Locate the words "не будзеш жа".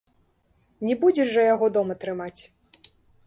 0.89-1.43